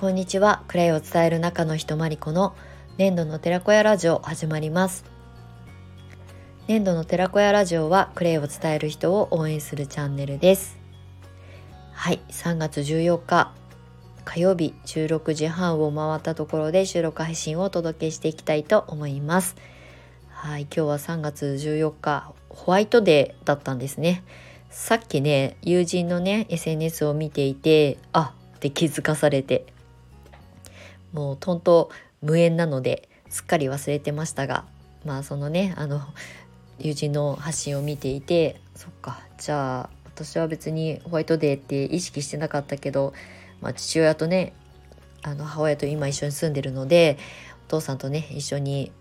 [0.00, 0.62] こんにちは。
[0.66, 2.56] クレイを伝える中の人まりこの
[2.96, 5.04] 粘土の寺子屋ラジオ始まります。
[6.68, 10.78] 粘土の寺子屋ラジオはクレイを伝える人を応援するチャンネルです。
[11.92, 12.20] はい。
[12.30, 13.52] 3月14日
[14.24, 19.54] 火曜日16時半を回ったところで収録配信をお届けしていきたいと思います。
[20.30, 20.62] はい。
[20.62, 24.24] 今日は3月14日ホワイトデーだったんですね。
[24.70, 29.66] さっきね友人のね SNS を見ていてあって気づかされて。
[31.12, 31.90] もうとんと
[32.22, 34.64] 無縁なのですっかり忘れてましたが
[35.04, 36.00] まあそのねあの
[36.78, 43.14] 友人の発信を見ていてそっかじゃあ私は別にホワイトデーって意識してなかったけど、
[43.60, 44.52] まあ、父親とね
[45.22, 47.18] あの母親と今一緒に住んでるので
[47.68, 48.92] お父さんとね一緒に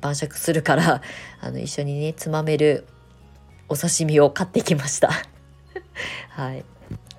[0.00, 1.02] 晩酌するから
[1.40, 2.86] あの一緒にねつまめる
[3.68, 5.10] お刺身を買ってきました。
[6.30, 6.64] はい。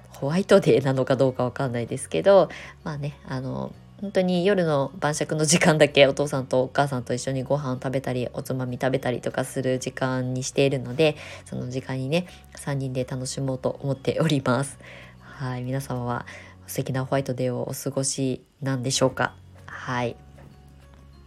[0.09, 2.49] ホワイトデーなのかどうかわかんないですけど
[2.85, 11.15] まあねあの本当に夜の晩酌の時間だけお父さんとお母さんと一緒にご飯を食べたりおつまみ食べたりとかする時間にしているので
[11.45, 14.77] その時間にね3人で楽しもうと思っております。
[15.21, 16.25] はい皆様は
[16.67, 19.33] 素敵なホワイトデーをお過ごしなんでしょうか？
[19.65, 20.17] はい。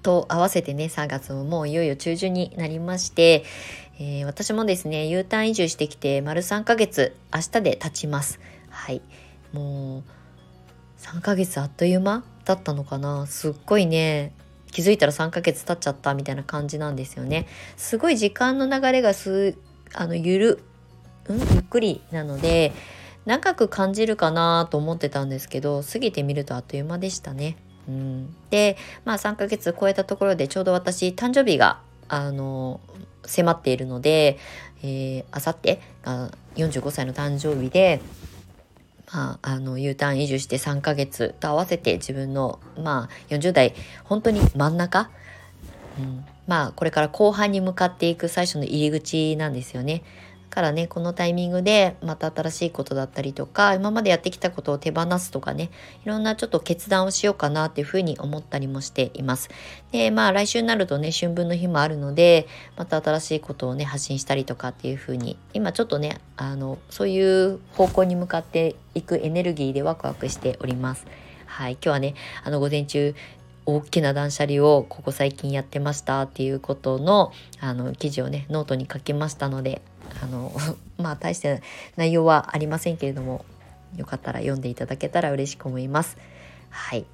[0.03, 3.45] と合わせてね3月ももういよいよ中旬になりまして、
[3.99, 8.39] えー、私もですね U ターン移住してきて丸3ヶ月明日で経ちます。
[8.69, 9.01] はい。
[9.53, 10.18] もう
[10.99, 13.27] 3ヶ月あっという間だったのかな？
[13.27, 14.33] すっごいね。
[14.71, 17.47] 気づいたら3ヶ月経っちゃったみたいな感じなんですよね。
[17.77, 19.57] すごい時間の流れがす
[19.95, 20.65] あのゆる、
[21.27, 22.73] うん、ゆっくりなので
[23.25, 27.57] 長く感じるかなと思ってたんですけど過ぎてみるとあっという間でしたね。
[27.89, 28.77] うん、で
[29.07, 32.81] まあ3ヶ月超えたところでちょうど私誕生日があの
[33.25, 34.39] 迫っているので、
[35.31, 38.01] あさってが45歳の誕生日で
[39.13, 43.75] まあ、あの U ターン移住して3ヶ月と合わせて自分の、まあ、40代
[44.05, 45.11] 本当に真ん中、
[45.99, 50.03] うん、まあこれから後半に向かっていく最初の入り口なんですよね。
[50.49, 55.71] からねこのタイミングでまた新しいことだったりとか今までやってきたことを手放すとかね
[56.05, 59.51] いろんなちょっと決断をしようかなっていうふうに思ったりもしています。
[59.93, 71.07] でまあ来週になるとね春分の日もあるのでまた新しいことをね発信したりとかっていうふうに今ちょっとねあのそういう方向に向かっていくエネルギーでワクワクしております。
[71.47, 73.15] はい、今日はねあの午前中
[73.69, 79.83] 大きな断捨離をここ最近やってましたっていうことのあの記事をねノートに書きましたので
[80.23, 80.53] あの
[80.99, 81.63] まあ大して
[81.97, 83.45] 内容はありませんけれども
[83.97, 86.17] よかったら読んでいただけたら嬉しく思います。
[86.71, 87.07] はい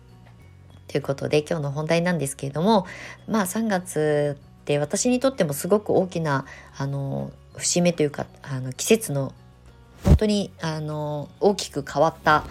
[0.89, 2.87] ということで今日の本題なんですけれども
[3.27, 6.45] まあ3月って私にとってもすごく大きな
[6.77, 9.33] あの節目というかあの季節の
[10.05, 12.45] 本当にあの大きく変わった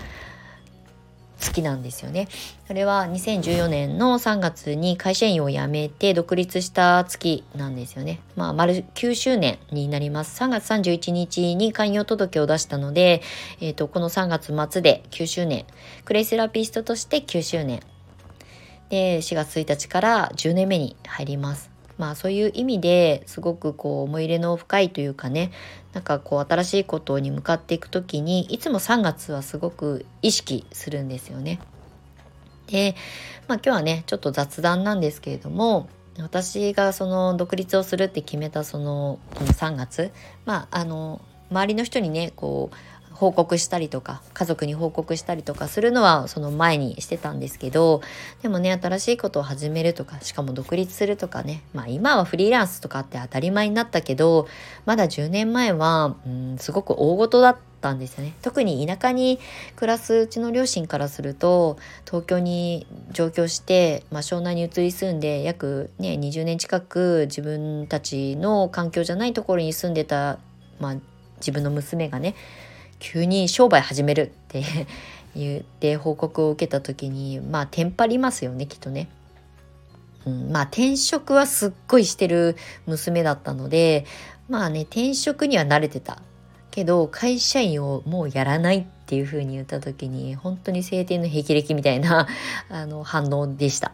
[1.44, 2.28] 月なんですよね。
[2.68, 8.20] それは2014年の3月に会社員を辞めて独立した月なんですよね。
[8.36, 10.42] まあ、丸9周年になります。
[10.42, 13.22] 3月31日に開業届を出したので、
[13.60, 15.66] えっ、ー、と、この3月末で9周年。
[16.06, 17.82] クレイセラピストとして9周年。
[18.90, 21.73] で、4月1日から10年目に入ります。
[22.04, 25.54] まあそういう意味ですごくこう思い入れの深いというかね
[25.94, 31.62] なんかこう新しいことに向かっていく時にいつも3月はすごく意識するんですよね。
[32.68, 32.96] で、
[33.48, 35.88] まあ、今日はねちょっと雑談なんですけれども
[36.20, 40.12] 私がその独立をするって決めたそのこの3月
[40.44, 41.22] まああの
[41.52, 42.76] 周りの人にねこう
[43.14, 48.02] 報告したりとか家族に報告したりとかするのはその前にしてたんですけど
[48.42, 54.48] でもね新しいことを始めるとかしかも独立するとかねまあ今はフリーランスとかって当たり前になったけど
[54.86, 58.34] まだ10年前はうんすごく大事だったんですよね。
[58.42, 59.40] 特に田舎に
[59.76, 70.40] 暮らすうちの両親からすると東京に上京して、まあ、湘南に移り住んで約ね20年近く自分たちの環境じゃないところに住んでた、
[70.80, 70.96] まあ、
[71.38, 72.36] 自分の娘がね
[73.04, 74.64] 急に商売始めるって
[75.36, 79.10] 言って報告を受けた時にまあテンパりますよねきっとね。
[80.26, 82.56] うん、まあ転職はすっごいしてる
[82.86, 84.06] 娘だったので
[84.48, 86.22] まあね転職には慣れてた
[86.72, 92.30] けど会社員をもうやらないっていう風に言った時に本当に晴天の霹靂みたいな
[92.72, 93.92] あの反応でした。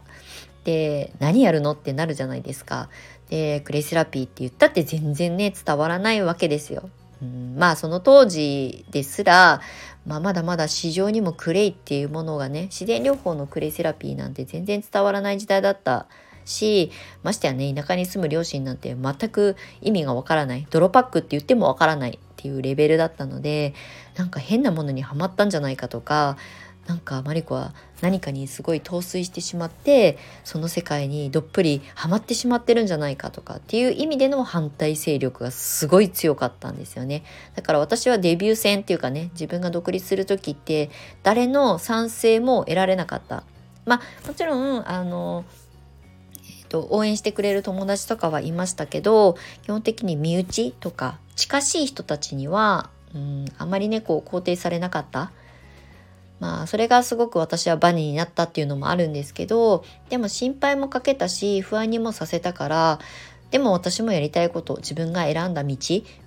[0.65, 2.89] で何やるのってなるじゃないですか。
[3.31, 6.91] でクレイセラピーって言ったって全然ね伝わらないわけですよ。
[7.21, 9.61] うん、まあその当時ですら、
[10.05, 16.07] まあ、まだまだ市場にもクレイっていうものがね自然療法のクレイセラピーなんて全然伝わらない時代だった
[16.45, 20.65] しましてやね田舎に住む両親なんて全く意味がわからない。
[20.69, 23.73] 泥パックって言ってもわからないっていうレベルだったので
[24.15, 26.37] なんか変なものにはまったんじゃないかとか
[26.89, 37.23] なんかマリコは何かにすごい陶酔してしまってその世界にどっぷりハマってしまってるんじゃないかとかっていう意味での反対勢力がすごい強かったんですよね。
[37.55, 40.89] だから私はデビュー戦っていうかね自分が独立する時って
[41.21, 43.43] 誰の賛成も得られなかった。
[43.85, 45.45] まあもちろんあの
[46.69, 55.31] と応援してくれる友達とかはいましたけど基本的に身内とか近しい人たちにはうんあまりねこう肯定されなかった。
[56.39, 62.99] まあそれがすごく私はバネになったっていうのもあるんですけどでも心配もかけたし不安にもさせたから
[63.51, 65.75] でも私もやりたいこと自分が選んだ道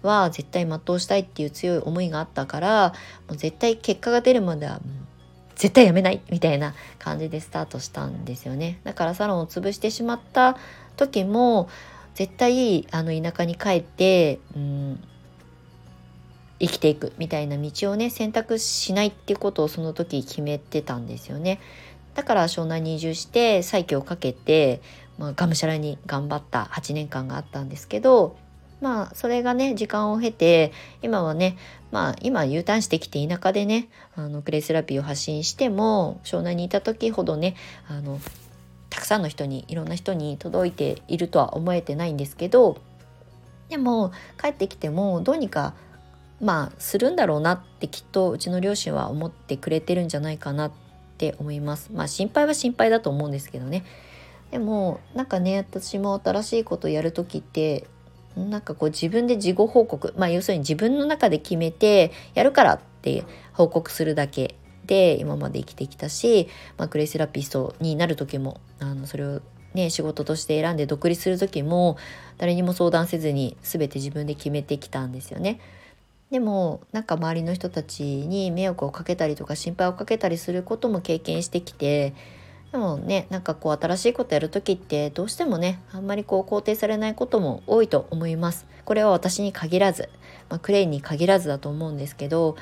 [0.03, 2.93] は絶対全うしたいっていう強い思いがあったから
[3.29, 4.81] もう絶対結果が出るまでは
[5.55, 8.81] 絶対やめないみたいな感じでスタートしたんですよね。
[8.85, 10.57] だからサロンを潰してしまった
[10.97, 11.69] 時も
[12.15, 15.01] 絶対あの田舎に帰って、うん、
[16.63, 21.61] 生きていくみたいな道をね選択しないってことをその時決めてたんですよね。
[22.15, 24.81] だから湘南に移住して再起をかけて、
[25.19, 28.37] まあ、がむしゃらに頑張った8年間があったんですけど
[28.81, 31.57] まあそれがね時間を経て今はね
[31.91, 37.57] まあ今 U ターンしてきて田舎でねあのクレイセラピーを発信しても湘南にいた時ほどね
[37.89, 38.21] あの
[38.91, 42.77] たくさんの人にいろんな人に届いているとは思えてないんですけど
[43.71, 45.75] でも帰ってきてもどうにか
[46.43, 50.73] まあするんだろうなってきっとうちの両親は思ってくれてるんじゃないかなっ
[51.17, 51.91] て思います。
[51.95, 53.85] まあ心配は心配だと思うんですけどね。
[54.51, 57.87] でもなんかね私も新しいことやる時って
[58.37, 64.57] なんかこう自分で事後報告まあ要するに自分の中で決めてやるからって報告するだけ
[64.87, 69.41] で今まで生きてきたし、まあ、クレイセラピストになる時もあのそれを
[69.75, 71.97] ね仕事として選んで独立する時も
[72.37, 75.61] 誰にも相談せずに全て自分で決めてきたんですよね。
[76.33, 82.15] でもなんか周りの人たちに迷惑をかけたりとか心配をかけたりすることも経験してきて
[82.73, 88.67] でもねなんかこう新しいことやる時ってどうしてもねあんまりこう肯定されないことも多いと思います。
[88.87, 90.09] これは私に限らず、
[90.49, 92.57] まあ、クレイに限らずだと思うんですけど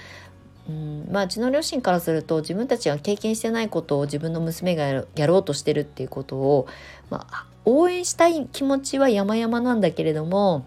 [0.68, 6.66] うんまあうちの両親からすると自分たちが経験してないことを自分の娘がやろうとしてるっていうことを、
[7.08, 10.66] まあ、応援したい気持ちは山々なんだけれども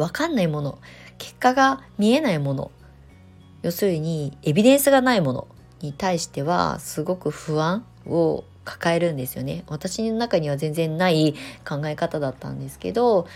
[0.00, 0.78] 分かんないもの
[1.18, 2.70] 結果が見えないもの
[3.62, 5.48] 要するにエビデンスがないもの
[5.80, 9.64] に対してはすごく不安を抱えるんですよね。
[9.66, 11.34] 私の中には全然ない
[11.68, 13.26] 考え方だったんですけど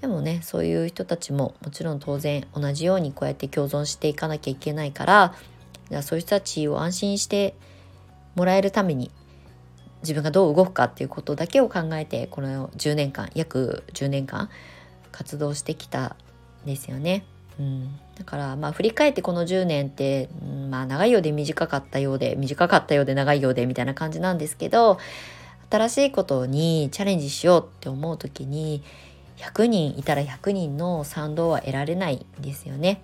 [0.00, 5.34] でもねそういう人たちももちろん当然同じようにこうやって共存していかなきゃいけないから
[6.02, 7.54] そういう人たちを安心して
[8.34, 9.10] もらえるために
[10.02, 14.50] 自分がどう動くかっていうことだけを考えてこの10年間約10年間
[15.12, 16.16] 活動してきた
[16.64, 17.24] んですよね。
[17.58, 24.98] うん、だからまあ振り返ってこの10年って、うん、まあ長いようで短かったようで短かったようで長いようでみたいな感じなんですけど
[25.70, 28.82] 新しいことにチャレンジしようって思う時に
[29.36, 33.02] 100人いたら100人の賛同は得られないんですよね。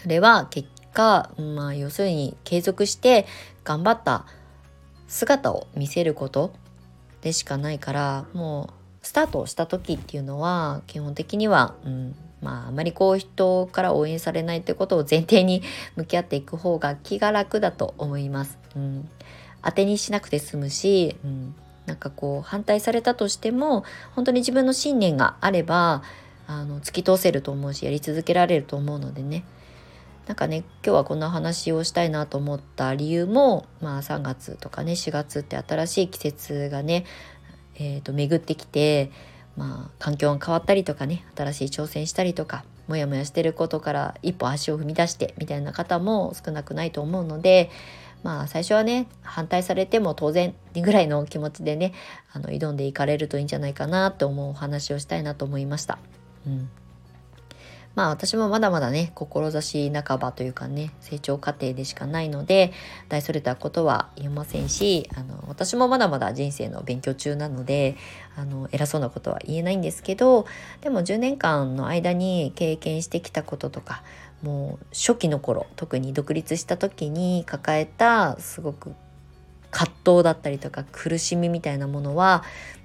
[0.00, 3.26] それは結果、まあ、要するに継続して
[3.64, 4.26] 頑張った
[5.06, 6.52] 姿を見せること
[7.20, 15.62] でしかないからもうスタートした時っていうのは基本的には、うん、まあ、あまりこう人から応援されないってことを前提に
[15.96, 18.58] 向き合っていく方が気が楽だと思います。
[18.76, 19.08] うん、
[19.62, 21.54] 当てにしなくて済むし、うん、
[21.86, 26.02] なんかこう反対されたとしても本当に自分の信念があれば
[26.46, 29.44] あの突き通せると思うしやり続けられると思うのでね。
[30.26, 37.04] なんかね今日はこんな話をしたいなと思った理由も、まあ、3月とかね4月って新しい季節がね、
[37.76, 39.10] えー、と巡ってきて
[39.56, 47.70] まあ、環境が変わったりとかね新しい挑戦したりとかモヤモヤしてることから一歩足を踏み出してみたいな方も少なくないと思うので
[48.22, 51.92] まあ最初はね反対されても当然ぐらいの気持ちでね
[52.32, 55.98] あの挑んでいかれるといいんじゃないかなと思うお話をしたいなと思いました。
[56.46, 56.70] うん
[57.94, 62.72] まあ私もまだまだね志半ばというかね成長過程でしかないので
[63.08, 67.96] 大それたことは言えませんしあの私もまだまだ人生の勉強中なので
[68.36, 70.46] あの偉そうなことは言えないんですけど
[70.80, 74.02] でも10年間の間に経験してきたこととか
[74.42, 78.94] もう初期の頃特に独立した時に抱えたすごく
[79.70, 82.44] 葛藤だったりとか苦しみみたいなものは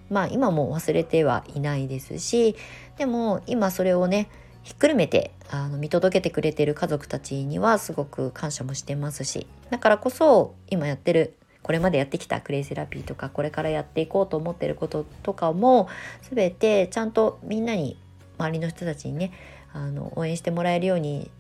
[0.10, 2.56] まあ今も忘れてはいないですし
[2.98, 4.30] でも今それをね
[4.68, 15.88] ひっくるめてあの見届けてくれてる家族たちにはすごく感謝もしてますしだからこそ今やってるこれまでやってきたクレイセラピーとかこれからやっていこうと思ってることとかも
[16.34, 17.98] 全てちゃんとみんなに
[18.38, 19.32] 周りの人たちにね
[19.72, 21.32] あの応援してもらえるように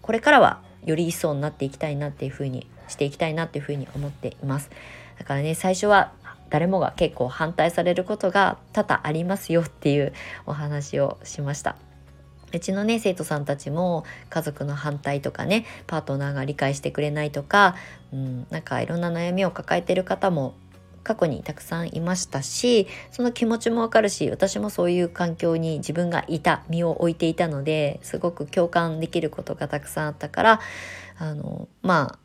[0.00, 4.70] これからはより一層になっていきたいなっていうふうにしていきたいなっていうふうに思っています。
[5.18, 6.12] だからね最初は
[6.48, 10.12] 誰もが結構反対されることが多々ありますよっていう
[10.46, 11.74] お話をしました。
[12.52, 17.76] うちのね生徒さんたちも家族の反対とかねパートナーが理解してくれないとか、
[18.12, 20.54] うん、なんかいろんな悩みを抱えてる方も
[21.06, 30.60] 過去にたくさんいましたしその気持ちもわかるし私もそういう環境に自分がいた身を置いていたのですごく共感できることがたくさんあったから
[31.18, 32.18] あのまあ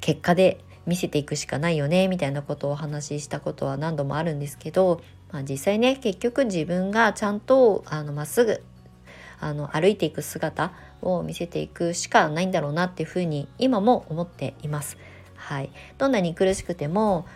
[0.00, 5.02] 結果で見せていくしかないよねみたいなことをお話ししたことは何度もあるんですけど、
[5.32, 8.62] まあ、実際ね結局自分がちゃんとまっすぐ
[9.40, 14.98] あの歩いていく姿を見せていくしかないんだろうなっていうふうに今も思っています。
[15.36, 17.26] はい、どんなに苦しくても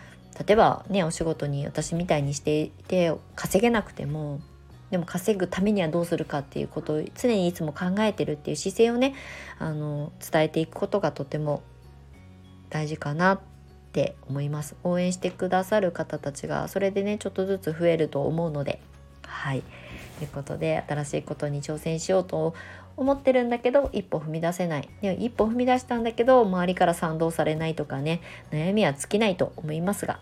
[0.47, 4.41] 例えばねお仕事に私みたいにしていて稼げなくても
[4.91, 9.15] でも稼ぐためにはどうするかっていうことを常にいつも考えてるっていう姿勢をね
[9.57, 11.63] あの伝えていくことがとても
[12.69, 13.39] 大事かなっ
[13.91, 14.75] て思います。
[14.83, 18.81] 応援してくださる方たちがそれでねちょっとずつ増えると思うので。
[19.23, 19.63] はい。
[20.23, 22.53] いうことで新しいことに挑戦しようと
[22.95, 24.89] 思ってるんだけど一歩踏み出せない。
[25.01, 30.19] で一歩踏み出したんだけど周りから賛同されないとかね悩みは尽きないと思いますが。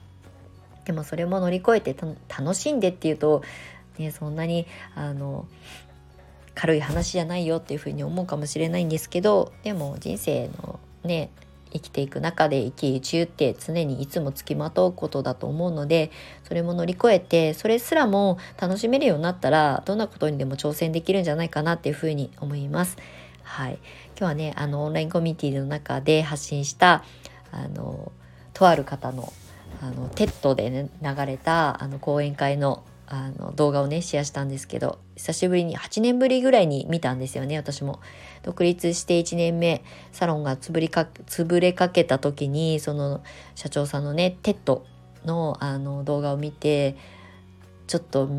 [0.86, 1.96] でもそれも乗り越えて
[2.27, 3.43] 楽しんでっていうと、
[4.00, 4.65] ね、そんなに
[4.96, 5.46] あの
[6.55, 11.29] 軽い話じゃないよっていうふうに思うかもしれないんですけどでも人生のね
[11.72, 16.12] 生きていく中で一喜一憂って常にいつもつきまとうことだと思うので
[16.44, 22.98] それも乗り越えてそれすらも楽しめるようになったらどんなことにでも挑戦できるんじゃないかなっていうふうに思います。
[23.44, 23.80] はい、
[24.18, 27.04] 今日はねあのオンラインコミュニティの中で発信した
[27.51, 28.12] あの
[28.54, 29.34] とある方の
[29.82, 38.00] あの TED で、ね、流れたあの講演会のあの動画をねシェアしたんですけど久しぶりに8年ぶりぐらいに見たんですよね私も。
[38.44, 43.22] 独立して1年目サロンが潰りか潰れかけた時にその
[43.53, 44.86] 社長さんのね TED
[45.25, 46.96] のあの動画を見て
[47.88, 48.30] ちょっと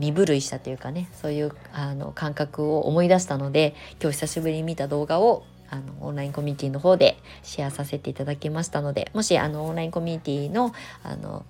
[0.00, 10.72] 身震いしたというかねそういうあの感覚を思い出したので今日久しぶりに見た動画をあのオンラインコミュニティの方でシェアさせていただきましたのでもしあのオンラインコミュニティの
[11.04, 11.46] あの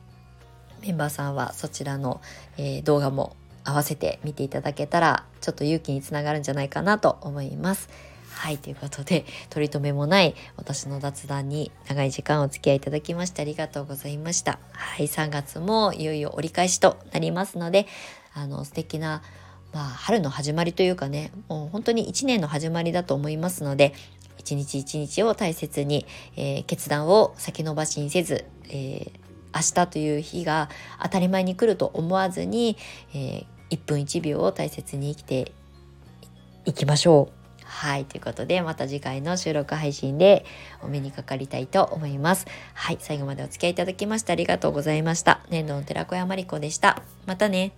[0.82, 2.20] メンバーさんはそちらの、
[2.56, 7.88] えー、動画も合わせて見ていただけたらちょっと勇気につながるんじゃないかなと思います。
[8.38, 14.61] はい、ということで、取り留めもない私の雑談に長い時間お付き合いいただきましてありがとうございました。
[14.73, 17.88] はい、3月もいよいよ折り返しとなりますので、
[18.35, 19.23] あの、素敵な、
[19.73, 23.92] まあ、春の始まりというかね、もう本当に1年の始まりだと思いますので、
[24.38, 26.06] 一日一日を大切に、
[26.37, 29.11] えー、決断を先延ばしにせず、えー、
[29.55, 30.69] 明日という日が
[31.02, 32.76] 当たり前に来ると思わずに、
[33.14, 35.52] えー、1分1秒を大切に生きて
[36.64, 37.38] いきましょう。
[37.64, 38.07] はい。
[38.07, 40.45] ということで、また次回の収録配信で
[40.83, 42.47] お目にかかりたいと思います。
[42.75, 42.99] はい。
[42.99, 45.40] 最後までお付き合いいただきましてありがとうございました。
[45.50, 47.02] 年度の寺子屋まりこでした。
[47.26, 47.73] またね。